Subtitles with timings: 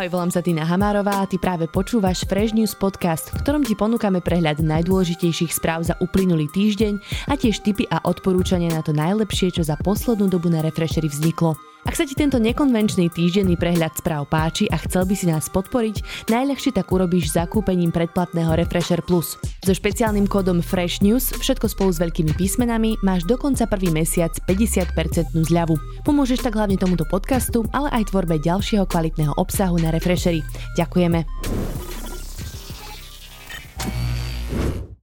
[0.00, 3.76] Ahoj, volám sa Tina Hamárová a ty práve počúvaš Fresh News podcast, v ktorom ti
[3.76, 9.52] ponúkame prehľad najdôležitejších správ za uplynulý týždeň a tiež tipy a odporúčania na to najlepšie,
[9.52, 11.52] čo za poslednú dobu na Refreshery vzniklo.
[11.80, 16.28] Ak sa ti tento nekonvenčný týždenný prehľad správ páči a chcel by si nás podporiť,
[16.28, 19.40] najľahšie tak urobíš zakúpením predplatného Refresher Plus.
[19.64, 25.32] So špeciálnym kódom Fresh News, všetko spolu s veľkými písmenami, máš dokonca prvý mesiac 50%
[25.32, 25.80] zľavu.
[26.04, 30.44] Pomôžeš tak hlavne tomuto podcastu, ale aj tvorbe ďalšieho kvalitného obsahu na Refreshery.
[30.76, 31.24] Ďakujeme.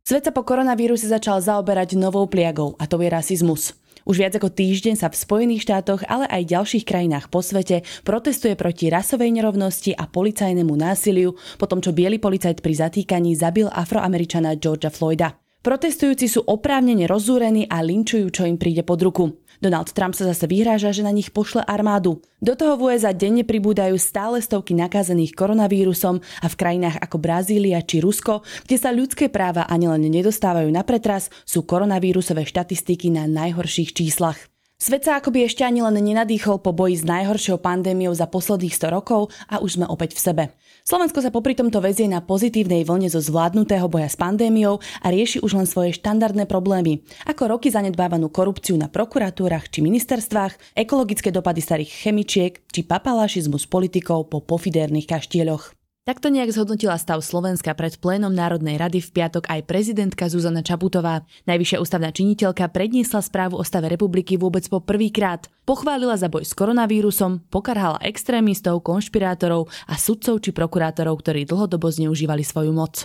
[0.08, 3.76] Svet sa po koronavíruse začal zaoberať novou pliagou a to je rasizmus.
[4.08, 8.56] Už viac ako týždeň sa v Spojených štátoch, ale aj ďalších krajinách po svete protestuje
[8.56, 14.56] proti rasovej nerovnosti a policajnému násiliu po tom, čo biely policajt pri zatýkaní zabil afroameričana
[14.56, 15.47] Georgia Floyda.
[15.68, 19.36] Protestujúci sú oprávnene rozúrení a linčujú, čo im príde pod ruku.
[19.60, 22.24] Donald Trump sa zase vyhráža, že na nich pošle armádu.
[22.40, 27.84] Do toho v USA denne pribúdajú stále stovky nakazených koronavírusom a v krajinách ako Brazília
[27.84, 33.28] či Rusko, kde sa ľudské práva ani len nedostávajú na pretras, sú koronavírusové štatistiky na
[33.28, 34.40] najhorších číslach.
[34.80, 38.94] Svet sa akoby ešte ani len nenadýchol po boji s najhoršou pandémiou za posledných 100
[38.94, 40.44] rokov a už sme opäť v sebe.
[40.88, 45.44] Slovensko sa popri tomto väzie na pozitívnej vlne zo zvládnutého boja s pandémiou a rieši
[45.44, 51.60] už len svoje štandardné problémy, ako roky zanedbávanú korupciu na prokuratúrach či ministerstvách, ekologické dopady
[51.60, 55.77] starých chemičiek či papalašizmus politikov po pofidérnych kaštieľoch.
[56.08, 61.28] Takto nejak zhodnotila stav Slovenska pred plénom Národnej rady v piatok aj prezidentka Zuzana Čaputová.
[61.52, 65.52] Najvyššia ústavná činiteľka predniesla správu o stave republiky vôbec po prvýkrát.
[65.68, 72.48] Pochválila za boj s koronavírusom, pokarhala extrémistov, konšpirátorov a sudcov či prokurátorov, ktorí dlhodobo zneužívali
[72.48, 73.04] svoju moc.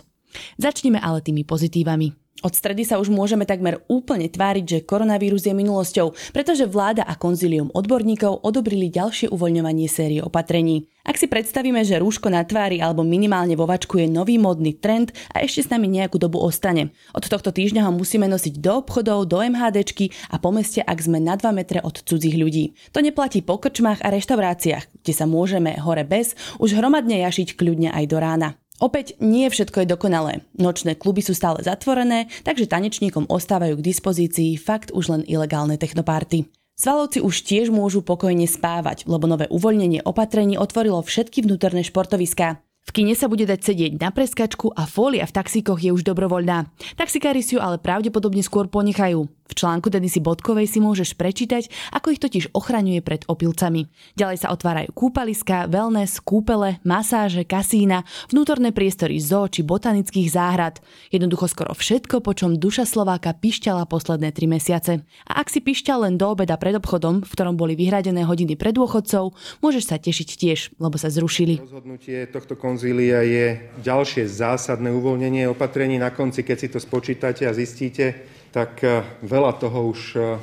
[0.63, 2.22] Začneme ale tými pozitívami.
[2.43, 7.15] Od stredy sa už môžeme takmer úplne tváriť, že koronavírus je minulosťou, pretože vláda a
[7.15, 10.91] konzílium odborníkov odobrili ďalšie uvoľňovanie série opatrení.
[11.07, 15.43] Ak si predstavíme, že rúško na tvári alebo minimálne vo je nový modný trend a
[15.43, 16.95] ešte s nami nejakú dobu ostane.
[17.15, 21.19] Od tohto týždňa ho musíme nosiť do obchodov, do MHDčky a po meste, ak sme
[21.19, 22.75] na 2 metre od cudzích ľudí.
[22.95, 27.91] To neplatí po krčmách a reštauráciách, kde sa môžeme hore bez už hromadne jašiť kľudne
[27.91, 28.62] aj do rána.
[28.83, 30.43] Opäť nie všetko je dokonalé.
[30.59, 36.51] Nočné kluby sú stále zatvorené, takže tanečníkom ostávajú k dispozícii fakt už len ilegálne technopárty.
[36.75, 42.59] Svalovci už tiež môžu pokojne spávať, lebo nové uvoľnenie opatrení otvorilo všetky vnútorné športoviská.
[42.83, 46.67] V kine sa bude dať sedieť na preskačku a fólia v taxíkoch je už dobrovoľná.
[46.99, 49.31] Taxikári si ju ale pravdepodobne skôr ponechajú.
[49.49, 53.91] V článku Denisy Bodkovej si môžeš prečítať, ako ich totiž ochraňuje pred opilcami.
[54.17, 60.81] Ďalej sa otvárajú kúpaliska, wellness, kúpele, masáže, kasína, vnútorné priestory zoo či botanických záhrad.
[61.13, 65.05] Jednoducho skoro všetko, po čom duša Slováka pišťala posledné tri mesiace.
[65.29, 68.73] A ak si pišťal len do obeda pred obchodom, v ktorom boli vyhradené hodiny pred
[68.73, 71.61] dôchodcov, môžeš sa tešiť tiež, lebo sa zrušili.
[71.61, 76.01] Rozhodnutie tohto konzília je ďalšie zásadné uvoľnenie opatrení.
[76.01, 80.37] Na konci, keď si to spočítate a zistíte, tak eh, veľa toho už eh,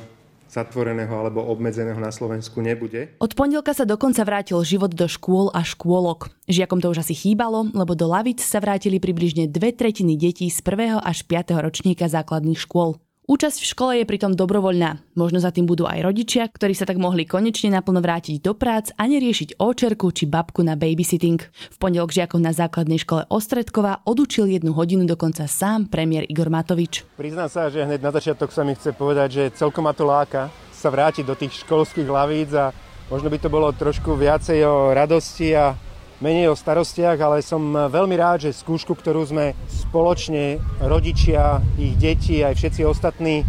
[0.50, 3.14] zatvoreného alebo obmedzeného na Slovensku nebude.
[3.22, 6.34] Od pondelka sa dokonca vrátil život do škôl a škôlok.
[6.50, 10.58] Žiakom to už asi chýbalo, lebo do lavic sa vrátili približne dve tretiny detí z
[10.58, 10.98] 1.
[10.98, 11.54] až 5.
[11.62, 12.98] ročníka základných škôl.
[13.30, 15.14] Účasť v škole je pritom dobrovoľná.
[15.14, 18.90] Možno za tým budú aj rodičia, ktorí sa tak mohli konečne naplno vrátiť do prác
[18.98, 21.38] a neriešiť očerku či babku na babysitting.
[21.70, 27.06] V pondelok žiakov na základnej škole Ostredkova odučil jednu hodinu dokonca sám premiér Igor Matovič.
[27.14, 30.50] Priznám sa, že hneď na začiatok sa mi chce povedať, že celkom ma to láka
[30.74, 32.74] sa vrátiť do tých školských lavíc a
[33.14, 35.78] možno by to bolo trošku viacej o radosti a
[36.20, 42.44] menej o starostiach, ale som veľmi rád, že skúšku, ktorú sme spoločne, rodičia, ich deti,
[42.44, 43.42] aj všetci ostatní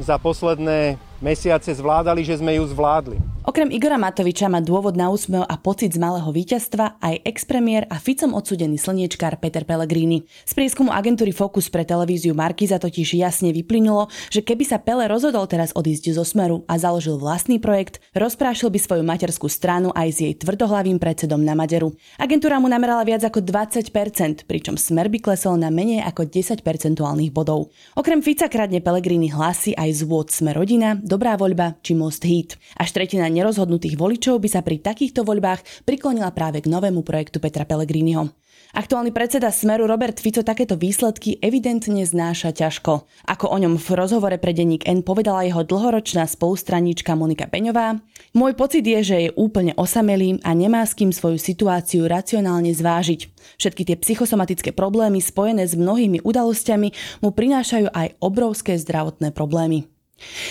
[0.00, 3.33] za posledné mesiace zvládali, že sme ju zvládli.
[3.44, 8.00] Okrem Igora Matoviča má dôvod na úsmev a pocit z malého víťazstva aj expremiér a
[8.00, 10.24] Ficom odsudený slniečkár Peter Pellegrini.
[10.48, 15.44] Z prieskumu agentúry Focus pre televíziu Markiza totiž jasne vyplynulo, že keby sa Pele rozhodol
[15.44, 20.18] teraz odísť zo Smeru a založil vlastný projekt, rozprášil by svoju materskú stranu aj s
[20.24, 21.92] jej tvrdohlavým predsedom na Maderu.
[22.16, 27.28] Agentúra mu namerala viac ako 20%, pričom Smer by klesol na menej ako 10 percentuálnych
[27.28, 27.68] bodov.
[27.92, 32.56] Okrem Fica kradne Pellegrini hlasy aj z vôd Sme rodina, Dobrá voľba či Most Hit.
[32.80, 37.66] Až tretina nerozhodnutých voličov by sa pri takýchto voľbách priklonila práve k novému projektu Petra
[37.66, 38.30] Pellegriniho.
[38.74, 43.06] Aktuálny predseda Smeru Robert Fico takéto výsledky evidentne znáša ťažko.
[43.30, 48.02] Ako o ňom v rozhovore pre denník N povedala jeho dlhoročná spolustraníčka Monika Peňová,
[48.34, 53.30] môj pocit je, že je úplne osamelý a nemá s kým svoju situáciu racionálne zvážiť.
[53.62, 59.86] Všetky tie psychosomatické problémy spojené s mnohými udalosťami mu prinášajú aj obrovské zdravotné problémy.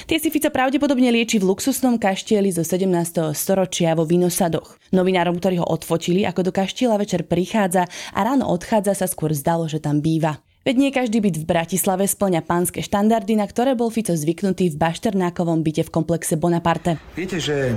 [0.07, 3.33] Tie si Fico pravdepodobne lieči v luxusnom kaštieli zo 17.
[3.33, 4.77] storočia vo Vinosadoch.
[4.91, 9.65] Novinárom, ktorí ho odfotili, ako do kaštieľa večer prichádza a ráno odchádza, sa skôr zdalo,
[9.65, 10.43] že tam býva.
[10.63, 14.79] Veď nie každý byt v Bratislave splňa pánske štandardy, na ktoré bol Fico zvyknutý v
[14.79, 16.95] Bašternákovom byte v komplexe Bonaparte.
[17.19, 17.75] Viete, že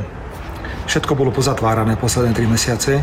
[0.86, 3.02] všetko bolo pozatvárané posledné 3 mesiace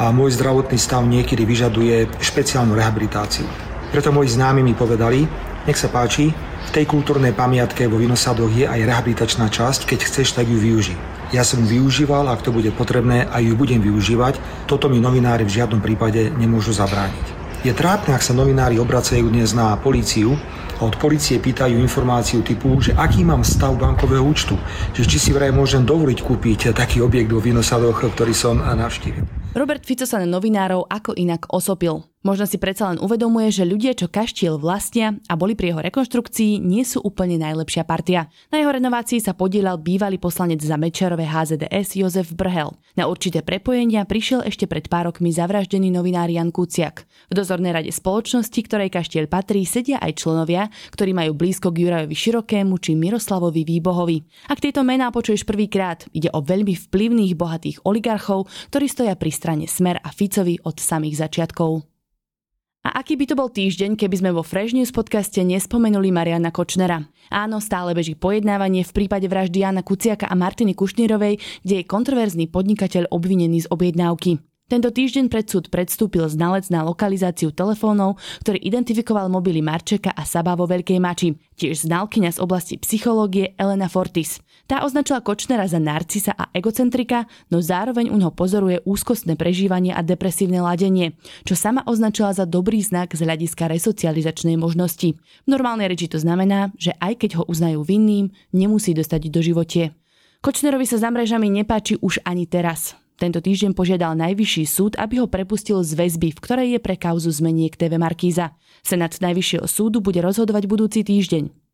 [0.00, 3.44] a môj zdravotný stav niekedy vyžaduje špeciálnu rehabilitáciu.
[3.92, 5.28] Preto moji známi mi povedali,
[5.68, 10.32] nech sa páči, v tej kultúrnej pamiatke vo Vinosadoch je aj rehabilitačná časť, keď chceš,
[10.32, 10.96] tak ju využij.
[11.28, 14.64] Ja som využíval, ak to bude potrebné, a ju budem využívať.
[14.64, 17.36] Toto mi novinári v žiadnom prípade nemôžu zabrániť.
[17.68, 20.40] Je trápne, ak sa novinári obracajú dnes na políciu
[20.78, 24.56] a od policie pýtajú informáciu typu, že aký mám stav bankového účtu,
[24.96, 29.26] že či si vraj môžem dovoliť kúpiť taký objekt vo Vinosadoch, ktorý som navštívil.
[29.58, 32.06] Robert Fico sa na novinárov ako inak osopil.
[32.26, 36.58] Možno si predsa len uvedomuje, že ľudia, čo kaštiel vlastnia a boli pri jeho rekonštrukcii,
[36.58, 38.26] nie sú úplne najlepšia partia.
[38.50, 42.74] Na jeho renovácii sa podielal bývalý poslanec za Mečerové HZDS Jozef Brhel.
[42.98, 47.06] Na určité prepojenia prišiel ešte pred pár rokmi zavraždený novinár Jan Kuciak.
[47.30, 52.16] V dozornej rade spoločnosti, ktorej kaštiel patrí, sedia aj členovia, ktorí majú blízko k Jurajovi
[52.18, 54.50] Širokému či Miroslavovi Výbohovi.
[54.50, 59.64] Ak tieto mená počuješ prvýkrát, ide o veľmi vplyvných bohatých oligarchov, ktorí stoja pri strane
[59.70, 61.97] Smer a Ficovi od samých začiatkov.
[62.88, 67.04] A aký by to bol týždeň, keby sme vo Fresh News podcaste nespomenuli Mariana Kočnera?
[67.28, 71.36] Áno, stále beží pojednávanie v prípade vraždy Jana Kuciaka a Martiny Kušnírovej,
[71.68, 74.40] kde je kontroverzný podnikateľ obvinený z objednávky.
[74.68, 80.52] Tento týždeň pred súd predstúpil znalec na lokalizáciu telefónov, ktorý identifikoval mobily Marčeka a Saba
[80.60, 84.44] vo Veľkej Mači, tiež znalkyňa z oblasti psychológie Elena Fortis.
[84.68, 90.04] Tá označila Kočnera za narcisa a egocentrika, no zároveň u neho pozoruje úzkostné prežívanie a
[90.04, 91.16] depresívne ladenie,
[91.48, 95.16] čo sama označila za dobrý znak z hľadiska resocializačnej možnosti.
[95.16, 99.96] V normálnej reči to znamená, že aj keď ho uznajú vinným, nemusí dostať do životie.
[100.44, 103.07] Kočnerovi sa za mrežami nepáči už ani teraz.
[103.18, 107.34] Tento týždeň požiadal najvyšší súd, aby ho prepustil z väzby, v ktorej je pre kauzu
[107.34, 108.54] zmeniek TV Markíza.
[108.86, 111.67] Senát Najvyššieho súdu bude rozhodovať budúci týždeň.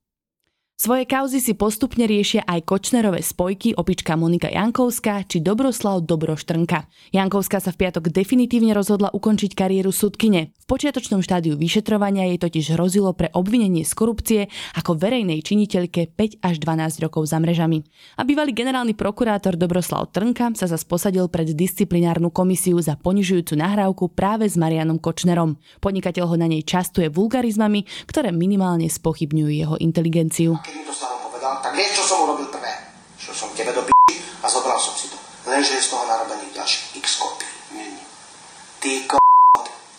[0.75, 6.91] Svoje kauzy si postupne riešia aj Kočnerové spojky opička Monika Jankovská či Dobroslav Dobroštrnka.
[7.15, 10.50] Jankovská sa v piatok definitívne rozhodla ukončiť kariéru sudkyne.
[10.50, 14.41] V počiatočnom štádiu vyšetrovania jej totiž hrozilo pre obvinenie z korupcie
[14.75, 17.87] ako verejnej činiteľke 5 až 12 rokov za mrežami.
[18.19, 24.11] A bývalý generálny prokurátor Dobroslav Trnka sa zas posadil pred disciplinárnu komisiu za ponižujúcu nahrávku
[24.11, 25.55] práve s Marianom Kočnerom.
[25.79, 31.21] Podnikateľ ho na nej častuje vulgarizmami, ktoré minimálne spochybňujú jeho inteligenciu keď mi to Stano
[31.21, 32.73] povedal, tak vieš, čo som urobil prvé?
[33.21, 33.93] Šiel som tebe do p***
[34.41, 35.21] a zobral som si to.
[35.45, 37.45] Lenže je z toho narobených ďalších x kopí.
[38.81, 39.21] Ty ko...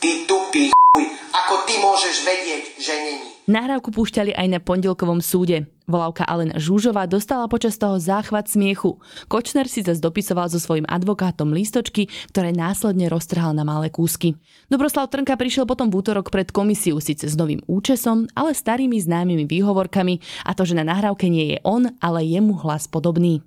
[0.01, 1.05] ty tupý chuj.
[1.37, 3.29] Ako ty môžeš vedieť, že není?
[3.45, 5.69] Nahrávku púšťali aj na pondelkovom súde.
[5.85, 8.97] Volávka Alena Žúžová dostala počas toho záchvat smiechu.
[9.29, 14.33] Kočner si zase dopisoval so svojím advokátom lístočky, ktoré následne roztrhal na malé kúsky.
[14.65, 19.45] Dobroslav Trnka prišiel potom v útorok pred komisiu síce s novým účesom, ale starými známymi
[19.45, 23.45] výhovorkami a to, že na nahrávke nie je on, ale je mu hlas podobný.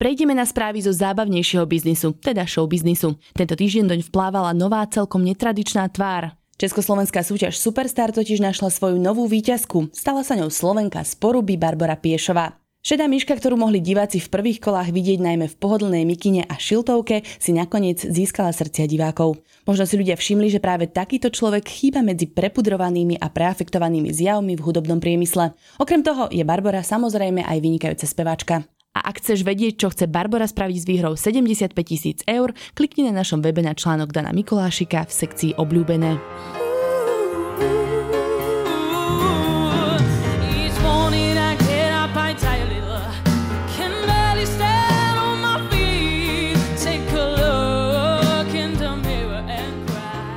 [0.00, 3.14] Prejdeme na správy zo zábavnejšieho biznisu, teda show biznisu.
[3.30, 6.34] Tento týždeň doň vplávala nová celkom netradičná tvár.
[6.54, 9.90] Československá súťaž Superstar totiž našla svoju novú výťazku.
[9.90, 12.54] Stala sa ňou Slovenka z Poruby Barbara Piešová.
[12.84, 17.24] Šedá myška, ktorú mohli diváci v prvých kolách vidieť najmä v pohodlnej mikine a šiltovke,
[17.40, 19.40] si nakoniec získala srdcia divákov.
[19.64, 24.64] Možno si ľudia všimli, že práve takýto človek chýba medzi prepudrovanými a preafektovanými zjavmi v
[24.68, 25.56] hudobnom priemysle.
[25.80, 28.68] Okrem toho je Barbara samozrejme aj vynikajúca speváčka.
[28.94, 33.20] A ak chceš vedieť, čo chce Barbara spraviť s výhrou 75 tisíc eur, klikni na
[33.20, 36.63] našom webe na článok Dana Mikolášika v sekcii Obľúbené.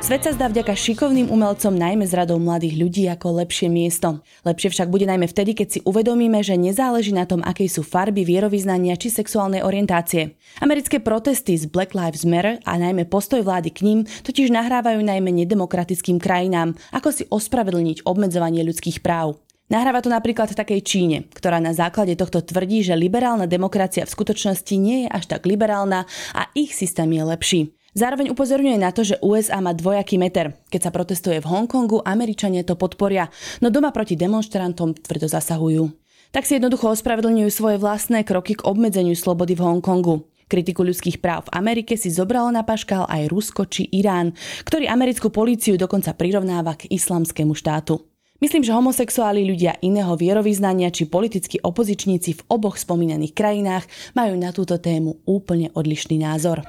[0.07, 4.23] Svet sa zdá vďaka šikovným umelcom najmä z radou mladých ľudí ako lepšie miesto.
[4.47, 8.23] Lepšie však bude najmä vtedy, keď si uvedomíme, že nezáleží na tom, aké sú farby,
[8.23, 10.39] vierovýznania či sexuálnej orientácie.
[10.63, 15.27] Americké protesty z Black Lives Matter a najmä postoj vlády k ním totiž nahrávajú najmä
[15.43, 19.43] nedemokratickým krajinám, ako si ospravedlniť obmedzovanie ľudských práv.
[19.67, 24.75] Nahráva to napríklad takej Číne, ktorá na základe tohto tvrdí, že liberálna demokracia v skutočnosti
[24.79, 27.61] nie je až tak liberálna a ich systém je lepší.
[27.97, 30.53] Zároveň upozorňuje na to, že USA má dvojaký meter.
[30.69, 33.25] Keď sa protestuje v Hongkongu, Američania to podporia,
[33.57, 35.89] no doma proti demonstrantom tvrdo zasahujú.
[36.29, 40.29] Tak si jednoducho ospravedlňujú svoje vlastné kroky k obmedzeniu slobody v Hongkongu.
[40.45, 45.33] Kritiku ľudských práv v Amerike si zobralo na paškal aj Rusko či Irán, ktorý americkú
[45.33, 47.97] políciu dokonca prirovnáva k islamskému štátu.
[48.37, 54.53] Myslím, že homosexuáli ľudia iného vierovýznania či politickí opozičníci v oboch spomínaných krajinách majú na
[54.53, 56.61] túto tému úplne odlišný názor.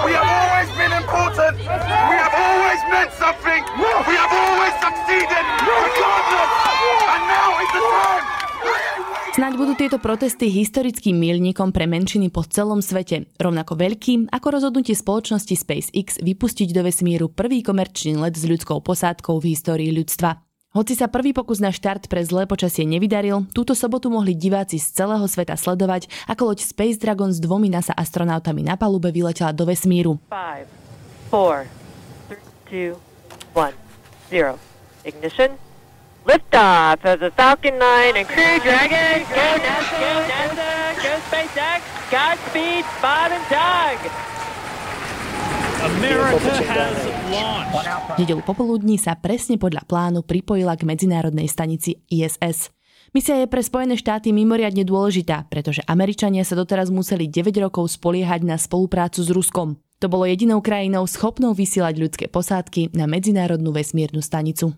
[0.00, 0.16] We
[4.16, 4.79] have have
[9.40, 14.92] Snáď budú tieto protesty historickým milníkom pre menšiny po celom svete, rovnako veľkým ako rozhodnutie
[14.92, 20.44] spoločnosti SpaceX vypustiť do vesmíru prvý komerčný let s ľudskou posádkou v histórii ľudstva.
[20.76, 24.92] Hoci sa prvý pokus na štart pre zlé počasie nevydaril, túto sobotu mohli diváci z
[24.92, 29.64] celého sveta sledovať, ako loď Space Dragon s dvomi NASA astronautami na palube vyletela do
[29.64, 30.20] vesmíru.
[30.28, 30.68] 5,
[31.32, 31.64] 4,
[32.68, 32.92] 3,
[33.56, 33.72] 2,
[34.36, 34.60] 1, 0.
[35.08, 35.69] Ignition.
[36.28, 39.24] Liftoff of the Falcon 9 and Crew Dragon.
[39.24, 41.80] Go NASA, go NASA, go SpaceX.
[42.12, 43.96] Godspeed, Bob and Doug.
[45.80, 46.98] America has
[47.32, 48.20] launched.
[48.20, 52.68] Nedelu popoludní sa presne podľa plánu pripojila k medzinárodnej stanici ISS.
[53.16, 58.44] Misia je pre Spojené štáty mimoriadne dôležitá, pretože Američania sa doteraz museli 9 rokov spoliehať
[58.44, 59.80] na spoluprácu s Ruskom.
[60.04, 64.76] To bolo jedinou krajinou schopnou vysielať ľudské posádky na medzinárodnú vesmírnu stanicu.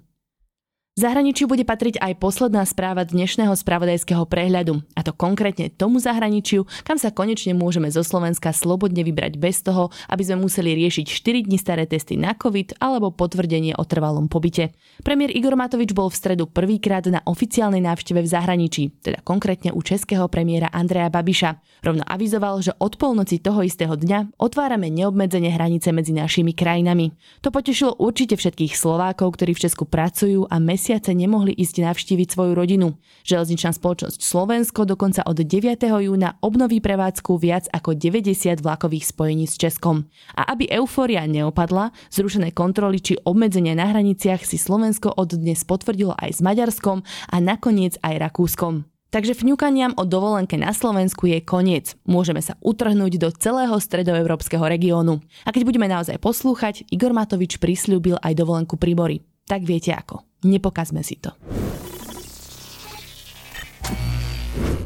[0.92, 6.68] V zahraničí bude patriť aj posledná správa dnešného spravodajského prehľadu, a to konkrétne tomu zahraničiu,
[6.84, 11.48] kam sa konečne môžeme zo Slovenska slobodne vybrať bez toho, aby sme museli riešiť 4
[11.48, 14.76] dní staré testy na COVID alebo potvrdenie o trvalom pobyte.
[15.00, 19.80] Premiér Igor Matovič bol v stredu prvýkrát na oficiálnej návšteve v zahraničí, teda konkrétne u
[19.80, 21.80] českého premiéra Andreja Babiša.
[21.88, 27.16] Rovno avizoval, že od polnoci toho istého dňa otvárame neobmedzenie hranice medzi našimi krajinami.
[27.40, 32.34] To potešilo určite všetkých Slovákov, ktorí v Česku pracujú a mes mesiace nemohli ísť navštíviť
[32.34, 32.98] svoju rodinu.
[33.22, 35.78] Železničná spoločnosť Slovensko dokonca od 9.
[35.78, 40.10] júna obnoví prevádzku viac ako 90 vlakových spojení s Českom.
[40.34, 46.18] A aby eufória neopadla, zrušené kontroly či obmedzenia na hraniciach si Slovensko od dnes potvrdilo
[46.18, 48.82] aj s Maďarskom a nakoniec aj Rakúskom.
[49.14, 51.94] Takže fňukaniam o dovolenke na Slovensku je koniec.
[52.10, 55.22] Môžeme sa utrhnúť do celého stredoeurópskeho regiónu.
[55.46, 59.22] A keď budeme naozaj poslúchať, Igor Matovič prislúbil aj dovolenku pri.
[59.46, 60.31] Tak viete ako.
[60.44, 61.30] Nepokazme si to.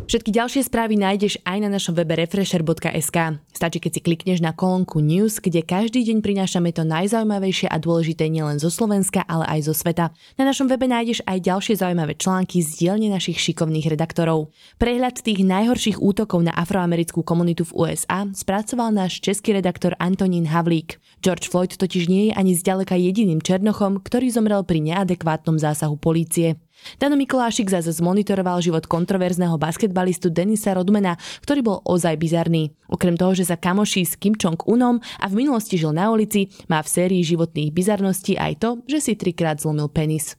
[0.07, 3.19] Všetky ďalšie správy nájdeš aj na našom webe refresher.sk.
[3.51, 8.31] Stačí, keď si klikneš na kolónku News, kde každý deň prinášame to najzaujímavejšie a dôležité
[8.31, 10.15] nielen zo Slovenska, ale aj zo sveta.
[10.39, 14.55] Na našom webe nájdeš aj ďalšie zaujímavé články z dielne našich šikovných redaktorov.
[14.79, 21.03] Prehľad tých najhorších útokov na afroamerickú komunitu v USA spracoval náš český redaktor Antonín Havlík.
[21.19, 26.63] George Floyd totiž nie je ani zďaleka jediným černochom, ktorý zomrel pri neadekvátnom zásahu polície.
[26.97, 32.73] Dano Mikulášik zase zmonitoroval život kontroverzného basketbalistu Denisa Rodmana, ktorý bol ozaj bizarný.
[32.87, 36.81] Okrem toho, že sa kamoší s Kim Jong-unom a v minulosti žil na ulici, má
[36.81, 40.39] v sérii životných bizarností aj to, že si trikrát zlomil penis.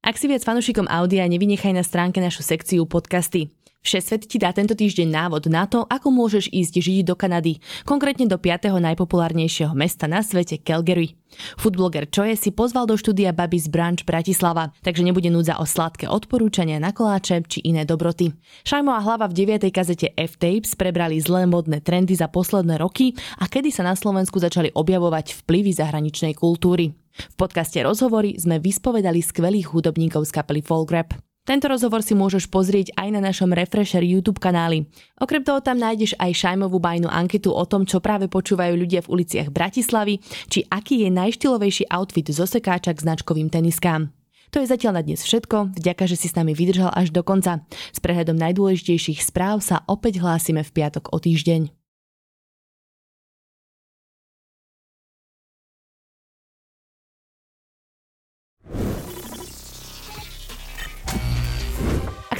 [0.00, 3.52] Ak si viac fanúšikom Audia, nevynechaj na stránke našu sekciu podcasty.
[3.80, 8.28] Všesvet ti dá tento týždeň návod na to, ako môžeš ísť žiť do Kanady, konkrétne
[8.28, 8.76] do 5.
[8.76, 11.16] najpopulárnejšieho mesta na svete Calgary.
[11.56, 16.76] Foodbloger Choje si pozval do štúdia Babys Branch Bratislava, takže nebude núdza o sladké odporúčania
[16.76, 18.36] na koláče či iné dobroty.
[18.68, 19.72] Šajmo a hlava v 9.
[19.72, 24.76] kazete F-Tapes prebrali zlé modné trendy za posledné roky a kedy sa na Slovensku začali
[24.76, 26.92] objavovať vplyvy zahraničnej kultúry.
[27.16, 31.29] V podcaste Rozhovory sme vyspovedali skvelých hudobníkov z kapely Folk Rap.
[31.50, 34.86] Tento rozhovor si môžeš pozrieť aj na našom Refresher YouTube kanáli.
[35.18, 39.18] Okrem toho tam nájdeš aj šajmovú bajnú anketu o tom, čo práve počúvajú ľudia v
[39.18, 44.14] uliciach Bratislavy, či aký je najštilovejší outfit zo sekáča k značkovým teniskám.
[44.54, 47.66] To je zatiaľ na dnes všetko, vďaka, že si s nami vydržal až do konca.
[47.90, 51.79] S prehľadom najdôležitejších správ sa opäť hlásime v piatok o týždeň.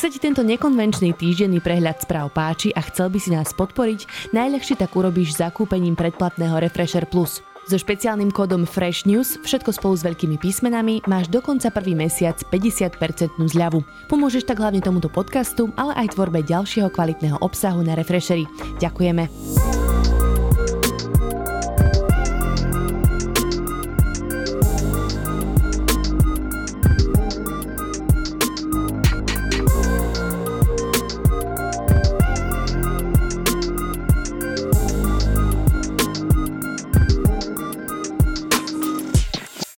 [0.01, 4.81] Sa ti tento nekonvenčný týždenný prehľad správ páči a chcel by si nás podporiť, najľahšie
[4.81, 7.45] tak urobíš zakúpením predplatného Refresher Plus.
[7.69, 12.97] So špeciálnym kódom Fresh News, všetko spolu s veľkými písmenami, máš dokonca prvý mesiac 50%
[13.45, 13.85] zľavu.
[14.09, 18.49] Pomôžeš tak hlavne tomuto podcastu, ale aj tvorbe ďalšieho kvalitného obsahu na Refreshery.
[18.81, 19.29] Ďakujeme.